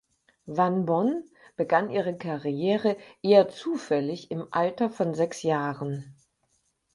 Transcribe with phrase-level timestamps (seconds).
[0.47, 6.15] Van Bonn begann ihre Karriere eher zufällig im Alter von sechs Jahren.